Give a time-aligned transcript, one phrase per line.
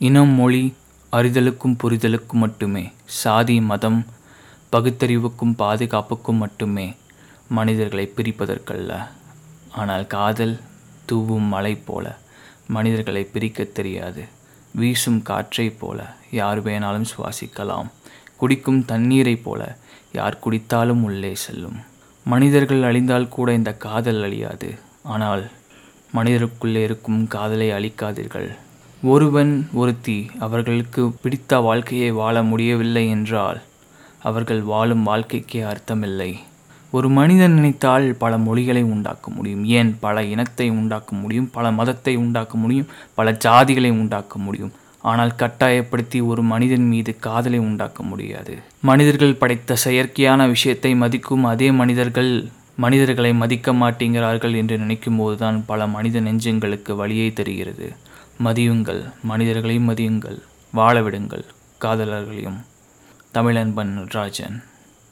[0.00, 0.74] இனம் மொழி
[1.12, 4.06] அறிதலுக்கும் புரிதலுக்கும் மட்டுமே சாதி மதம்
[4.72, 6.96] பகுத்தறிவுக்கும் பாதுகாப்புக்கும் மட்டுமே
[7.48, 9.08] மனிதர்களை பிரிப்பதற்கல்ல.
[9.70, 10.60] ஆனால் காதல்
[11.06, 12.18] தூவும் மலை போல
[12.66, 14.24] மனிதர்களை பிரிக்கத் தெரியாது.
[14.72, 17.90] வீசும் காற்றைப் போல யார் வேணாலும் சுவாசிக்கலாம்.
[18.36, 19.78] குடிக்கும் தண்ணீரைப் போல
[20.12, 21.76] யார் குடித்தாலும் உள்ளே செல்லும்.
[22.24, 24.78] மனிதர்கள் அழிந்தால் கூட இந்த காதல் அழியாது.
[25.02, 25.50] ஆனால்
[26.14, 28.56] மனிதருக்குள்ளே இருக்கும் காதலை அழிக்காதீர்கள்.
[29.02, 33.60] ஒருவன் ஒருத்தி அவர்களுக்கு பிடித்த வாழ்க்கையை வாழ முடியவில்லை என்றால்
[34.18, 36.34] அவர்கள் வாழும் வாழ்க்கைக்கே அர்த்தமில்லை.
[36.90, 39.64] ஒரு மனிதன் நினைத்தால் பல மொழிகளை உண்டாக்க முடியும்.
[39.64, 39.96] ஏன்?
[40.00, 41.50] பல இனத்தை உண்டாக்க முடியும்.
[41.52, 42.86] பல மதத்தை உண்டாக்க முடியும்.
[43.14, 44.72] பல ஜாதிகளை உண்டாக்க முடியும்.
[45.02, 48.58] ஆனால் கட்டாயப்படுத்தி ஒரு மனிதன் மீது காதலை உண்டாக்க முடியாது.
[48.80, 56.20] மனிதர்கள் படைத்த செயற்கையான விஷயத்தை மதிக்கும் அதே மனிதர்கள் மனிதர்களை மதிக்க மாட்டேங்கிறார்கள் என்று நினைக்கும் போதுதான் பல மனித
[56.20, 57.92] நெஞ்சங்களுக்கு வழியை தருகிறது.
[58.44, 60.38] மதியுங்கள் மனிதர்களையும் மதியுங்கள்
[60.72, 61.44] வாழ விடுங்கள்
[61.80, 62.58] காதலர்களையும்.
[63.34, 64.56] தமிழன்பன் நடராஜன்